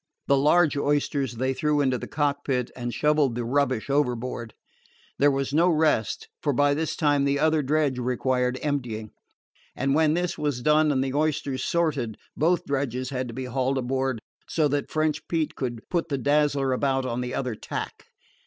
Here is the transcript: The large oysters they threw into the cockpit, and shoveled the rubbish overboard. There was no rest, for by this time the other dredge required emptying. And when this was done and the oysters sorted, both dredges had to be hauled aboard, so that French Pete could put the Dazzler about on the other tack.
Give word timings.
The 0.25 0.35
large 0.35 0.75
oysters 0.75 1.33
they 1.35 1.53
threw 1.53 1.79
into 1.79 1.99
the 1.99 2.07
cockpit, 2.07 2.71
and 2.75 2.91
shoveled 2.91 3.35
the 3.35 3.45
rubbish 3.45 3.87
overboard. 3.87 4.55
There 5.19 5.29
was 5.29 5.53
no 5.53 5.69
rest, 5.69 6.27
for 6.41 6.53
by 6.53 6.73
this 6.73 6.95
time 6.95 7.23
the 7.23 7.37
other 7.37 7.61
dredge 7.61 7.99
required 7.99 8.57
emptying. 8.63 9.11
And 9.75 9.93
when 9.93 10.15
this 10.15 10.39
was 10.39 10.63
done 10.63 10.91
and 10.91 11.03
the 11.03 11.13
oysters 11.13 11.63
sorted, 11.63 12.17
both 12.35 12.65
dredges 12.65 13.11
had 13.11 13.27
to 13.27 13.35
be 13.35 13.45
hauled 13.45 13.77
aboard, 13.77 14.19
so 14.49 14.67
that 14.69 14.89
French 14.89 15.27
Pete 15.27 15.53
could 15.55 15.87
put 15.87 16.09
the 16.09 16.17
Dazzler 16.17 16.71
about 16.73 17.05
on 17.05 17.21
the 17.21 17.35
other 17.35 17.53
tack. 17.53 18.07